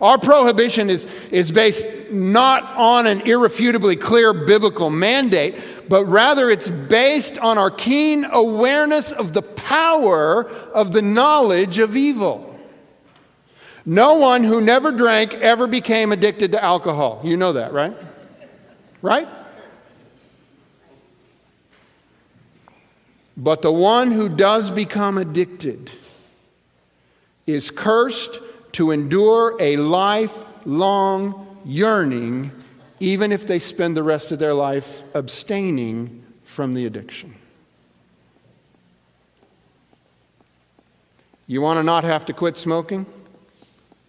Our 0.01 0.19
prohibition 0.19 0.91
is, 0.91 1.07
is 1.31 1.51
based 1.51 1.87
not 2.11 2.65
on 2.77 3.07
an 3.07 3.23
irrefutably 3.23 3.97
clear 3.97 4.33
biblical 4.35 4.91
mandate, 4.91 5.57
but 5.89 6.05
rather 6.05 6.51
it's 6.51 6.69
based 6.69 7.39
on 7.39 7.57
our 7.57 7.71
keen 7.71 8.25
awareness 8.25 9.13
of 9.13 9.33
the 9.33 9.43
power 9.43 10.47
of 10.49 10.93
the 10.93 11.03
knowledge 11.03 11.79
of 11.79 11.97
evil. 11.97 12.59
No 13.87 14.15
one 14.15 14.45
who 14.45 14.61
never 14.61 14.93
drank 14.93 15.33
ever 15.35 15.67
became 15.67 16.13
addicted 16.13 16.53
to 16.53 16.63
alcohol. 16.63 17.23
You 17.25 17.37
know 17.37 17.55
that, 17.55 17.73
right? 17.73 17.97
Right? 19.01 19.29
But 23.37 23.63
the 23.63 23.73
one 23.73 24.13
who 24.13 24.29
does 24.29 24.71
become 24.71 25.17
addicted 25.19 25.91
is 27.47 27.71
cursed 27.71 28.41
to 28.77 28.91
endure 28.91 29.57
a 29.59 29.79
lifelong 29.79 31.59
yearning, 31.65 32.53
even 33.01 33.33
if 33.33 33.47
they 33.47 33.59
spend 33.59 33.97
the 33.97 34.03
rest 34.03 34.33
of 34.33 34.39
their 34.39 34.53
life 34.53 35.03
abstaining 35.15 36.23
from 36.45 36.75
the 36.75 36.85
addiction. 36.85 37.35
You 41.47 41.63
want 41.63 41.79
to 41.79 41.83
not 41.83 42.05
have 42.05 42.27
to 42.27 42.35
quit 42.35 42.59
smoking? 42.59 43.07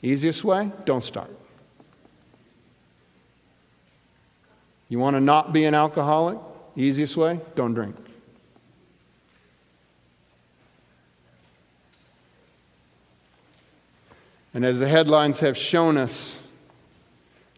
Easiest 0.02 0.44
way? 0.44 0.70
Don't 0.84 1.04
start. 1.04 1.32
You 4.90 5.00
want 5.00 5.16
to 5.16 5.22
not 5.22 5.54
be 5.54 5.64
an 5.64 5.76
alcoholic? 5.76 6.40
Easiest 6.76 7.16
way? 7.16 7.40
Don't 7.56 7.74
drink. 7.74 7.96
And 14.58 14.66
as 14.66 14.80
the 14.80 14.88
headlines 14.88 15.42
have 15.42 15.56
shown 15.56 15.98
us, 15.98 16.40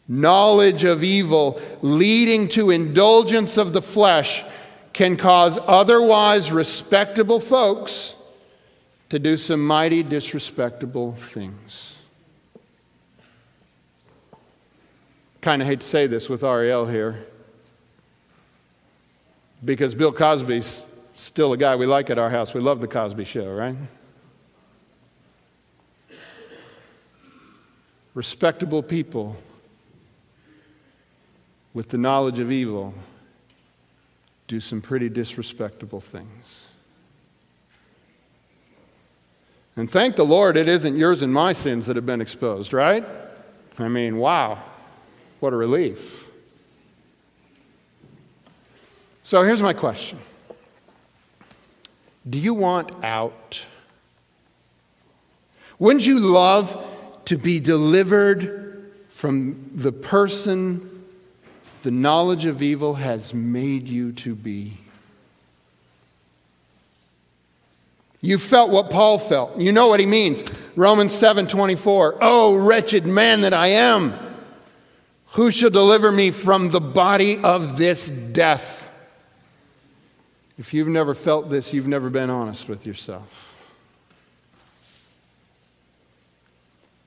knowledge 0.06 0.84
of 0.84 1.02
evil 1.02 1.62
leading 1.82 2.50
to 2.50 2.72
indulgence 2.72 3.56
of 3.56 3.72
the 3.72 3.82
flesh 3.82 4.44
can 4.92 5.16
cause 5.16 5.58
otherwise 5.66 6.52
respectable 6.52 7.40
folks 7.40 8.16
to 9.08 9.18
do 9.18 9.38
some 9.38 9.66
mighty 9.66 10.04
disrespectable 10.04 11.14
things. 11.14 11.98
Kind 15.40 15.62
of 15.62 15.70
hate 15.70 15.80
to 15.80 15.88
say 15.88 16.06
this 16.06 16.28
with 16.28 16.44
Ariel 16.44 16.86
here 16.86 17.26
because 19.64 19.96
Bill 19.96 20.12
Cosby's 20.12 20.82
still 21.16 21.54
a 21.54 21.58
guy 21.58 21.78
we 21.78 21.86
like 21.86 22.10
at 22.10 22.18
our 22.18 22.30
house. 22.30 22.54
We 22.54 22.60
love 22.60 22.82
the 22.82 22.90
Cosby 22.90 23.24
show, 23.24 23.50
right? 23.50 23.78
Respectable 28.14 28.84
people 28.84 29.36
with 31.74 31.90
the 31.90 31.98
knowledge 31.98 32.40
of 32.40 32.52
evil 32.52 32.94
do 34.48 34.60
some 34.60 34.82
pretty 34.82 35.10
disrespectable 35.10 36.02
things. 36.02 36.70
And 39.76 39.90
thank 39.90 40.16
the 40.16 40.26
Lord 40.26 40.58
it 40.58 40.68
isn't 40.68 40.98
yours 40.98 41.22
and 41.22 41.34
my 41.34 41.54
sins 41.54 41.88
that 41.88 41.96
have 41.96 42.06
been 42.06 42.20
exposed, 42.20 42.74
right? 42.74 43.06
I 43.78 43.88
mean, 43.88 44.18
wow, 44.18 44.62
what 45.40 45.54
a 45.54 45.56
relief. 45.56 46.30
So 49.24 49.44
here's 49.44 49.62
my 49.62 49.74
question 49.74 50.20
Do 52.30 52.40
you 52.40 52.54
want 52.54 52.92
out? 53.04 53.66
Wouldn't 55.78 56.06
you 56.06 56.20
love 56.20 56.76
to 57.30 57.38
be 57.38 57.60
delivered 57.60 58.92
from 59.10 59.70
the 59.76 59.92
person 59.92 61.06
the 61.84 61.92
knowledge 61.92 62.48
of 62.48 62.64
evil 62.64 62.96
has 62.96 63.36
made 63.36 63.86
you 63.86 64.12
to 64.12 64.34
be. 64.34 64.76
You 68.20 68.40
felt 68.40 68.72
what 68.72 68.90
Paul 68.90 69.20
felt. 69.20 69.60
You 69.60 69.72
know 69.72 69.90
what 69.90 70.00
he 70.00 70.08
means. 70.08 70.42
Romans 70.76 71.14
7:24. 71.14 72.18
Oh 72.20 72.56
wretched 72.56 73.06
man 73.06 73.42
that 73.42 73.54
I 73.54 73.68
am. 73.68 74.16
Who 75.34 75.52
shall 75.52 75.70
deliver 75.70 76.12
me 76.12 76.32
from 76.32 76.72
the 76.72 76.82
body 76.82 77.38
of 77.38 77.78
this 77.78 78.08
death? 78.08 78.90
If 80.58 80.74
you've 80.74 80.88
never 80.88 81.14
felt 81.14 81.52
this, 81.52 81.74
you've 81.74 81.88
never 81.88 82.10
been 82.10 82.32
honest 82.32 82.68
with 82.68 82.88
yourself. 82.88 83.49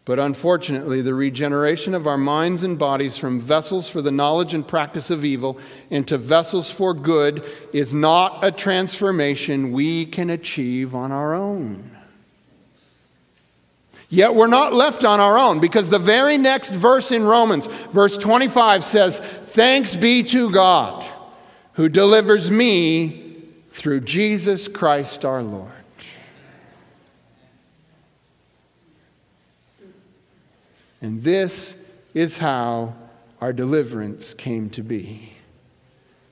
But 0.04 0.18
unfortunately, 0.18 1.00
the 1.00 1.14
regeneration 1.14 1.94
of 1.94 2.08
our 2.08 2.18
minds 2.18 2.64
and 2.64 2.76
bodies 2.76 3.16
from 3.16 3.38
vessels 3.38 3.88
for 3.88 4.02
the 4.02 4.10
knowledge 4.10 4.52
and 4.52 4.66
practice 4.66 5.10
of 5.10 5.24
evil 5.24 5.58
into 5.90 6.18
vessels 6.18 6.70
for 6.70 6.92
good 6.92 7.44
is 7.72 7.92
not 7.92 8.42
a 8.42 8.50
transformation 8.50 9.70
we 9.70 10.04
can 10.06 10.28
achieve 10.28 10.94
on 10.94 11.12
our 11.12 11.34
own. 11.34 11.88
Yet 14.08 14.34
we're 14.34 14.48
not 14.48 14.74
left 14.74 15.04
on 15.04 15.20
our 15.20 15.38
own 15.38 15.60
because 15.60 15.88
the 15.88 15.98
very 15.98 16.36
next 16.36 16.70
verse 16.70 17.12
in 17.12 17.22
Romans, 17.22 17.66
verse 17.66 18.18
25, 18.18 18.84
says, 18.84 19.20
Thanks 19.20 19.94
be 19.94 20.22
to 20.24 20.50
God 20.50 21.06
who 21.74 21.88
delivers 21.88 22.50
me 22.50 23.42
through 23.70 24.00
Jesus 24.00 24.68
Christ 24.68 25.24
our 25.24 25.42
Lord. 25.42 25.81
And 31.02 31.22
this 31.22 31.76
is 32.14 32.38
how 32.38 32.94
our 33.40 33.52
deliverance 33.52 34.34
came 34.34 34.70
to 34.70 34.82
be. 34.82 35.32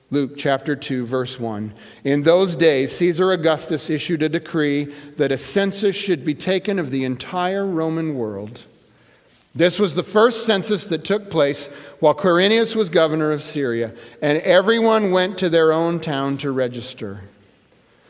Luke 0.09 0.37
chapter 0.37 0.75
2, 0.75 1.05
verse 1.05 1.39
1. 1.39 1.73
In 2.03 2.23
those 2.23 2.55
days, 2.55 2.91
Caesar 2.97 3.31
Augustus 3.31 3.89
issued 3.89 4.23
a 4.23 4.29
decree 4.29 4.85
that 5.17 5.31
a 5.31 5.37
census 5.37 5.95
should 5.95 6.25
be 6.25 6.35
taken 6.35 6.79
of 6.79 6.89
the 6.89 7.05
entire 7.05 7.65
Roman 7.65 8.15
world. 8.15 8.65
This 9.53 9.79
was 9.79 9.95
the 9.95 10.03
first 10.03 10.45
census 10.45 10.85
that 10.87 11.03
took 11.03 11.29
place 11.29 11.67
while 11.99 12.13
Quirinius 12.13 12.75
was 12.75 12.89
governor 12.89 13.31
of 13.31 13.43
Syria, 13.43 13.93
and 14.21 14.37
everyone 14.39 15.11
went 15.11 15.37
to 15.39 15.49
their 15.49 15.73
own 15.73 15.99
town 15.99 16.37
to 16.39 16.51
register. 16.51 17.21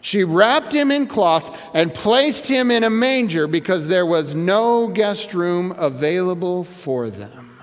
She 0.00 0.24
wrapped 0.24 0.72
him 0.72 0.90
in 0.90 1.06
cloths 1.06 1.50
and 1.74 1.94
placed 1.94 2.46
him 2.46 2.70
in 2.70 2.84
a 2.84 2.90
manger 2.90 3.46
because 3.46 3.88
there 3.88 4.06
was 4.06 4.34
no 4.34 4.88
guest 4.88 5.34
room 5.34 5.72
available 5.76 6.64
for 6.64 7.10
them. 7.10 7.58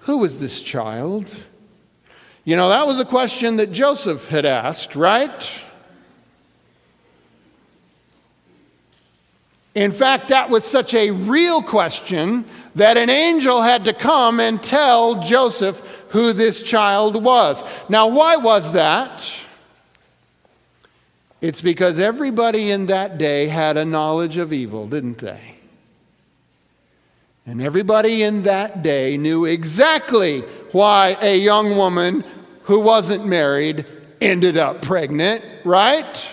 Who 0.00 0.18
was 0.18 0.38
this 0.38 0.60
child? 0.60 1.34
You 2.44 2.56
know, 2.56 2.68
that 2.68 2.86
was 2.86 3.00
a 3.00 3.06
question 3.06 3.56
that 3.56 3.72
Joseph 3.72 4.28
had 4.28 4.44
asked, 4.44 4.94
right? 4.94 5.50
In 9.74 9.90
fact, 9.90 10.28
that 10.28 10.50
was 10.50 10.64
such 10.64 10.94
a 10.94 11.10
real 11.10 11.62
question 11.62 12.44
that 12.74 12.96
an 12.96 13.10
angel 13.10 13.62
had 13.62 13.86
to 13.86 13.92
come 13.92 14.38
and 14.38 14.62
tell 14.62 15.22
Joseph 15.22 15.80
who 16.10 16.32
this 16.32 16.62
child 16.62 17.22
was. 17.24 17.64
Now, 17.88 18.08
why 18.08 18.36
was 18.36 18.72
that? 18.72 19.24
It's 21.44 21.60
because 21.60 21.98
everybody 21.98 22.70
in 22.70 22.86
that 22.86 23.18
day 23.18 23.48
had 23.48 23.76
a 23.76 23.84
knowledge 23.84 24.38
of 24.38 24.50
evil, 24.50 24.86
didn't 24.86 25.18
they? 25.18 25.56
And 27.44 27.60
everybody 27.60 28.22
in 28.22 28.44
that 28.44 28.82
day 28.82 29.18
knew 29.18 29.44
exactly 29.44 30.40
why 30.72 31.18
a 31.20 31.38
young 31.38 31.76
woman 31.76 32.24
who 32.62 32.80
wasn't 32.80 33.26
married 33.26 33.84
ended 34.22 34.56
up 34.56 34.80
pregnant, 34.80 35.44
right? 35.66 36.26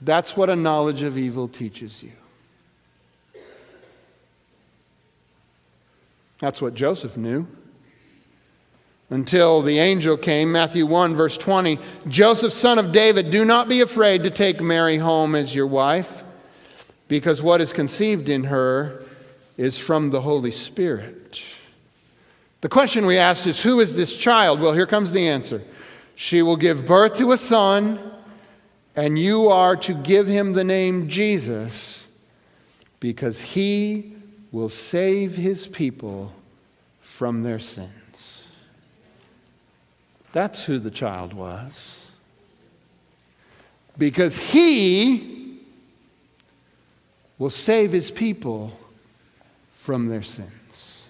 That's 0.00 0.34
what 0.34 0.48
a 0.48 0.56
knowledge 0.56 1.02
of 1.02 1.18
evil 1.18 1.48
teaches 1.48 2.02
you. 2.02 2.12
That's 6.38 6.62
what 6.62 6.72
Joseph 6.72 7.18
knew 7.18 7.46
until 9.12 9.60
the 9.60 9.78
angel 9.78 10.16
came. 10.16 10.50
Matthew 10.50 10.86
1, 10.86 11.14
verse 11.14 11.36
20 11.36 11.78
Joseph, 12.08 12.52
son 12.52 12.78
of 12.78 12.92
David, 12.92 13.30
do 13.30 13.44
not 13.44 13.68
be 13.68 13.82
afraid 13.82 14.22
to 14.22 14.30
take 14.30 14.60
Mary 14.60 14.96
home 14.96 15.34
as 15.34 15.54
your 15.54 15.66
wife, 15.66 16.24
because 17.08 17.42
what 17.42 17.60
is 17.60 17.74
conceived 17.74 18.30
in 18.30 18.44
her 18.44 19.04
is 19.58 19.78
from 19.78 20.10
the 20.10 20.22
Holy 20.22 20.50
Spirit. 20.50 21.42
The 22.62 22.70
question 22.70 23.04
we 23.04 23.18
asked 23.18 23.46
is 23.46 23.62
Who 23.62 23.80
is 23.80 23.94
this 23.94 24.16
child? 24.16 24.60
Well, 24.60 24.72
here 24.72 24.86
comes 24.86 25.12
the 25.12 25.28
answer. 25.28 25.62
She 26.14 26.40
will 26.40 26.56
give 26.56 26.86
birth 26.86 27.18
to 27.18 27.32
a 27.32 27.36
son, 27.36 27.98
and 28.96 29.18
you 29.18 29.48
are 29.48 29.76
to 29.76 29.92
give 29.92 30.26
him 30.26 30.54
the 30.54 30.64
name 30.64 31.08
Jesus, 31.08 32.06
because 32.98 33.42
he 33.42 34.16
will 34.50 34.70
save 34.70 35.36
his 35.36 35.66
people 35.66 36.32
from 37.02 37.42
their 37.42 37.58
sins. 37.58 38.01
That's 40.32 40.64
who 40.64 40.78
the 40.78 40.90
child 40.90 41.34
was. 41.34 42.10
Because 43.98 44.38
he 44.38 45.58
will 47.38 47.50
save 47.50 47.92
his 47.92 48.10
people 48.10 48.78
from 49.74 50.08
their 50.08 50.22
sins. 50.22 51.06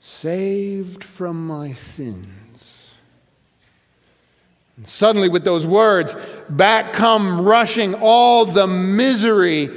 Saved 0.00 1.04
from 1.04 1.46
my 1.46 1.72
sins. 1.72 2.94
And 4.78 4.88
suddenly, 4.88 5.28
with 5.28 5.44
those 5.44 5.66
words, 5.66 6.16
back 6.48 6.94
come 6.94 7.42
rushing 7.42 7.94
all 7.94 8.46
the 8.46 8.66
misery 8.66 9.70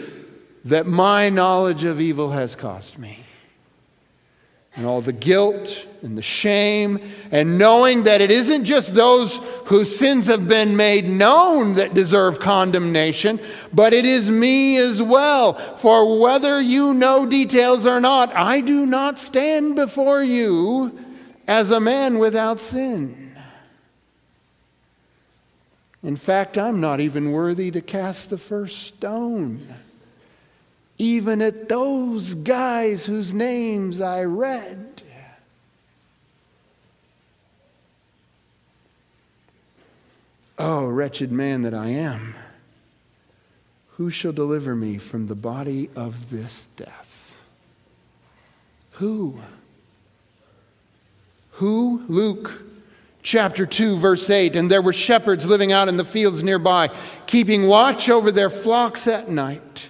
that 0.65 0.87
my 0.87 1.29
knowledge 1.29 1.83
of 1.83 1.99
evil 1.99 2.31
has 2.31 2.55
cost 2.55 2.97
me 2.97 3.26
and 4.77 4.85
all 4.85 5.01
the 5.01 5.11
guilt 5.11 5.85
and 6.03 6.15
the 6.15 6.21
shame, 6.21 6.99
and 7.31 7.57
knowing 7.57 8.03
that 8.03 8.21
it 8.21 8.29
isn't 8.29 8.63
just 8.63 8.93
those 8.93 9.37
whose 9.65 9.97
sins 9.97 10.27
have 10.27 10.47
been 10.47 10.77
made 10.77 11.09
known 11.09 11.73
that 11.73 11.95
deserve 11.95 12.39
condemnation, 12.39 13.39
but 13.73 13.91
it 13.91 14.05
is 14.05 14.29
me 14.29 14.77
as 14.77 15.01
well. 15.01 15.53
For 15.77 16.19
whether 16.19 16.61
you 16.61 16.93
know 16.93 17.25
details 17.25 17.87
or 17.87 17.99
not, 17.99 18.33
I 18.35 18.61
do 18.61 18.85
not 18.85 19.17
stand 19.17 19.75
before 19.75 20.21
you 20.23 20.97
as 21.47 21.71
a 21.71 21.79
man 21.79 22.19
without 22.19 22.61
sin. 22.61 23.35
In 26.03 26.15
fact, 26.15 26.55
I'm 26.55 26.79
not 26.79 26.99
even 26.99 27.31
worthy 27.31 27.71
to 27.71 27.81
cast 27.81 28.29
the 28.29 28.37
first 28.37 28.83
stone 28.83 29.67
even 30.97 31.41
at 31.41 31.69
those 31.69 32.33
guys 32.33 33.05
whose 33.05 33.33
names 33.33 34.01
I 34.01 34.23
read. 34.23 35.01
Oh, 40.59 40.87
wretched 40.87 41.31
man 41.31 41.61
that 41.61 41.75
I 41.75 41.89
am, 41.89 42.33
who 43.91 44.09
shall 44.09 44.31
deliver 44.31 44.75
me 44.75 44.97
from 44.97 45.27
the 45.27 45.35
body 45.35 45.89
of 45.95 46.31
this 46.31 46.67
death? 46.75 47.35
Who? 48.93 49.39
Who? 51.51 52.03
Luke 52.07 52.63
chapter 53.21 53.67
2, 53.67 53.97
verse 53.97 54.29
8. 54.29 54.55
And 54.55 54.71
there 54.71 54.81
were 54.81 54.93
shepherds 54.93 55.45
living 55.45 55.71
out 55.71 55.89
in 55.89 55.97
the 55.97 56.05
fields 56.05 56.41
nearby, 56.41 56.89
keeping 57.27 57.67
watch 57.67 58.09
over 58.09 58.31
their 58.31 58.49
flocks 58.49 59.07
at 59.07 59.29
night. 59.29 59.89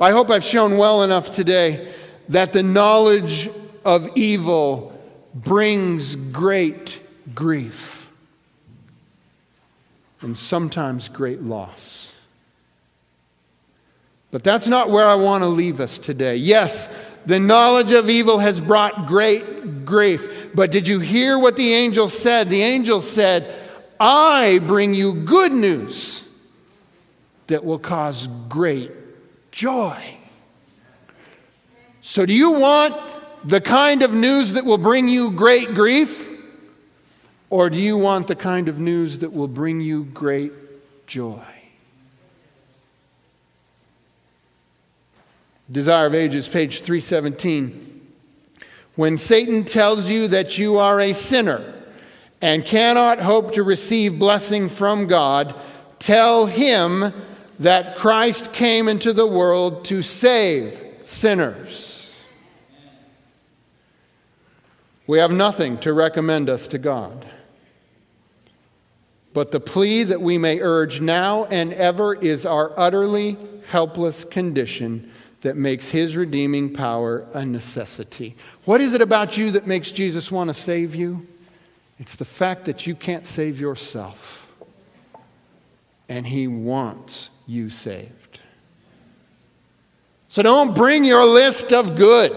I 0.00 0.12
hope 0.12 0.30
I've 0.30 0.44
shown 0.44 0.78
well 0.78 1.02
enough 1.02 1.30
today 1.30 1.92
that 2.30 2.54
the 2.54 2.62
knowledge 2.62 3.50
of 3.84 4.08
evil 4.16 4.98
brings 5.34 6.16
great 6.16 7.02
grief 7.34 8.10
and 10.22 10.38
sometimes 10.38 11.10
great 11.10 11.42
loss. 11.42 12.14
But 14.30 14.42
that's 14.42 14.66
not 14.66 14.88
where 14.90 15.06
I 15.06 15.16
want 15.16 15.42
to 15.42 15.48
leave 15.48 15.80
us 15.80 15.98
today. 15.98 16.36
Yes, 16.36 16.88
the 17.26 17.38
knowledge 17.40 17.90
of 17.90 18.08
evil 18.08 18.38
has 18.38 18.58
brought 18.58 19.06
great 19.06 19.84
grief. 19.84 20.50
But 20.54 20.70
did 20.70 20.88
you 20.88 21.00
hear 21.00 21.38
what 21.38 21.56
the 21.56 21.74
angel 21.74 22.08
said? 22.08 22.48
The 22.48 22.62
angel 22.62 23.00
said, 23.02 23.54
I 23.98 24.60
bring 24.60 24.94
you 24.94 25.12
good 25.12 25.52
news 25.52 26.24
that 27.48 27.64
will 27.64 27.78
cause 27.78 28.28
great 28.48 28.92
joy. 29.50 30.16
So, 32.02 32.26
do 32.26 32.32
you 32.32 32.52
want 32.52 32.96
the 33.44 33.60
kind 33.60 34.02
of 34.02 34.12
news 34.12 34.54
that 34.54 34.64
will 34.64 34.78
bring 34.78 35.08
you 35.08 35.30
great 35.30 35.74
grief? 35.74 36.28
Or 37.50 37.68
do 37.68 37.76
you 37.76 37.96
want 37.96 38.28
the 38.28 38.36
kind 38.36 38.68
of 38.68 38.78
news 38.78 39.18
that 39.18 39.32
will 39.32 39.48
bring 39.48 39.80
you 39.80 40.04
great 40.04 40.52
joy? 41.06 41.42
Desire 45.70 46.06
of 46.06 46.14
Ages, 46.14 46.48
page 46.48 46.80
317. 46.82 48.00
When 48.96 49.16
Satan 49.18 49.64
tells 49.64 50.08
you 50.08 50.28
that 50.28 50.58
you 50.58 50.78
are 50.78 51.00
a 51.00 51.12
sinner 51.12 51.74
and 52.40 52.64
cannot 52.64 53.20
hope 53.20 53.54
to 53.54 53.62
receive 53.62 54.18
blessing 54.18 54.68
from 54.68 55.06
God, 55.06 55.58
tell 55.98 56.46
him 56.46 57.12
that 57.60 57.96
Christ 57.96 58.52
came 58.54 58.88
into 58.88 59.12
the 59.12 59.26
world 59.26 59.84
to 59.86 60.00
save 60.00 60.82
sinners. 61.04 62.26
We 65.06 65.18
have 65.18 65.30
nothing 65.30 65.76
to 65.78 65.92
recommend 65.92 66.48
us 66.48 66.66
to 66.68 66.78
God. 66.78 67.26
But 69.32 69.50
the 69.50 69.60
plea 69.60 70.04
that 70.04 70.22
we 70.22 70.38
may 70.38 70.60
urge 70.60 71.00
now 71.00 71.44
and 71.44 71.72
ever 71.74 72.14
is 72.14 72.46
our 72.46 72.72
utterly 72.78 73.36
helpless 73.68 74.24
condition 74.24 75.10
that 75.42 75.56
makes 75.56 75.90
his 75.90 76.16
redeeming 76.16 76.72
power 76.72 77.26
a 77.34 77.44
necessity. 77.44 78.36
What 78.64 78.80
is 78.80 78.94
it 78.94 79.02
about 79.02 79.36
you 79.36 79.50
that 79.52 79.66
makes 79.66 79.90
Jesus 79.90 80.30
want 80.30 80.48
to 80.48 80.54
save 80.54 80.94
you? 80.94 81.26
It's 81.98 82.16
the 82.16 82.24
fact 82.24 82.64
that 82.64 82.86
you 82.86 82.94
can't 82.94 83.26
save 83.26 83.60
yourself. 83.60 84.50
And 86.08 86.26
he 86.26 86.48
wants 86.48 87.30
you 87.50 87.68
saved. 87.68 88.38
So 90.28 90.42
don't 90.42 90.72
bring 90.74 91.04
your 91.04 91.24
list 91.26 91.72
of 91.72 91.96
good. 91.96 92.32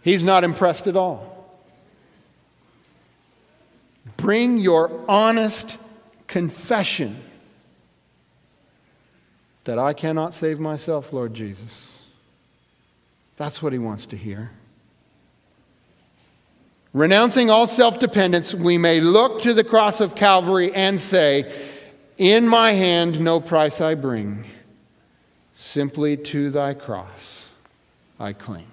He's 0.00 0.22
not 0.22 0.44
impressed 0.44 0.86
at 0.86 0.96
all. 0.96 1.58
Bring 4.16 4.58
your 4.58 4.92
honest 5.08 5.76
confession 6.28 7.20
that 9.64 9.78
I 9.78 9.92
cannot 9.92 10.34
save 10.34 10.60
myself, 10.60 11.12
Lord 11.12 11.34
Jesus. 11.34 12.02
That's 13.36 13.60
what 13.60 13.72
he 13.72 13.78
wants 13.80 14.06
to 14.06 14.16
hear. 14.16 14.52
Renouncing 16.92 17.50
all 17.50 17.66
self 17.66 17.98
dependence, 17.98 18.54
we 18.54 18.78
may 18.78 19.00
look 19.00 19.42
to 19.42 19.52
the 19.52 19.64
cross 19.64 20.00
of 20.00 20.14
Calvary 20.14 20.72
and 20.72 21.00
say, 21.00 21.52
In 22.16 22.46
my 22.46 22.72
hand 22.72 23.20
no 23.20 23.40
price 23.40 23.80
I 23.80 23.94
bring, 23.94 24.44
simply 25.54 26.16
to 26.16 26.50
thy 26.50 26.74
cross 26.74 27.50
I 28.20 28.32
cling. 28.32 28.66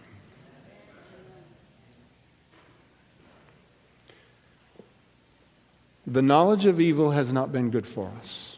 The 6.06 6.22
knowledge 6.22 6.66
of 6.66 6.82
evil 6.82 7.12
has 7.12 7.32
not 7.32 7.52
been 7.52 7.70
good 7.70 7.88
for 7.88 8.12
us. 8.20 8.58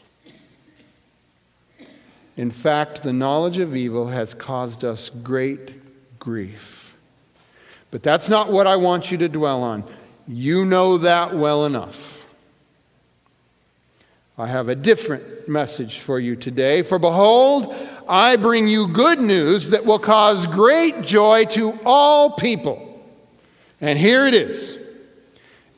In 2.36 2.50
fact, 2.50 3.04
the 3.04 3.13
knowledge 3.13 3.60
of 3.60 3.76
evil 3.76 4.08
has 4.08 4.34
caused 4.34 4.84
us 4.84 5.10
great 5.10 6.19
grief. 6.19 6.96
But 7.91 8.02
that's 8.02 8.28
not 8.28 8.52
what 8.52 8.65
I 8.65 8.76
want 8.76 9.12
you 9.12 9.19
to 9.19 9.30
dwell 9.30 9.62
on. 9.62 9.84
You 10.28 10.65
know 10.65 10.98
that 10.98 11.36
well 11.36 11.65
enough. 11.65 12.23
I 14.38 14.48
have 14.48 14.67
a 14.67 14.76
different 14.76 15.48
message 15.48 16.00
for 16.00 16.19
you 16.19 16.36
today. 16.36 16.82
For 16.82 16.98
behold, 16.98 17.76
I 18.10 18.36
bring 18.36 18.67
you 18.67 18.88
good 18.88 19.22
news 19.22 19.69
that 19.69 19.86
will 19.86 20.00
cause 20.00 20.48
great 20.48 21.04
joy 21.04 21.46
to 21.46 21.80
all 21.86 22.32
people. 22.32 23.00
And 23.80 24.00
here 24.00 24.26
it 24.26 24.34
is. 24.34 24.80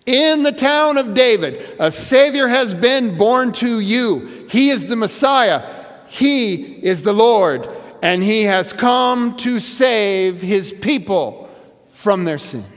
In 0.06 0.44
the 0.44 0.54
town 0.54 0.98
of 0.98 1.14
David, 1.14 1.76
a 1.80 1.92
Savior 1.92 2.48
has 2.48 2.74
been 2.74 3.18
born 3.18 3.52
to 3.54 3.80
you. 3.80 4.48
He 4.50 4.70
is 4.70 4.86
the 4.86 4.96
Messiah. 4.96 5.68
He 6.08 6.56
is 6.56 7.02
the 7.02 7.12
Lord, 7.12 7.68
and 8.02 8.24
He 8.24 8.44
has 8.44 8.72
come 8.72 9.36
to 9.38 9.60
save 9.60 10.42
His 10.42 10.72
people 10.72 11.50
from 11.90 12.24
their 12.24 12.38
sins. 12.38 12.75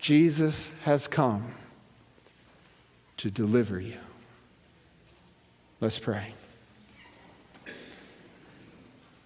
Jesus 0.00 0.70
has 0.84 1.06
come 1.06 1.44
to 3.18 3.30
deliver 3.30 3.78
you. 3.78 3.98
Let's 5.80 5.98
pray. 5.98 6.34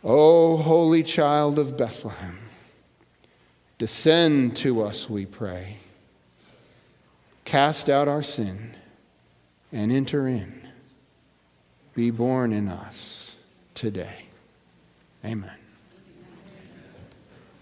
O 0.02 0.56
holy 0.56 1.02
child 1.02 1.58
of 1.58 1.76
Bethlehem, 1.76 2.38
descend 3.78 4.56
to 4.58 4.82
us, 4.82 5.08
we 5.08 5.24
pray. 5.24 5.78
Cast 7.44 7.88
out 7.88 8.08
our 8.08 8.22
sin 8.22 8.76
and 9.72 9.92
enter 9.92 10.26
in. 10.26 10.68
Be 11.94 12.10
born 12.10 12.52
in 12.52 12.68
us 12.68 13.36
today. 13.74 14.26
Amen. 15.24 15.63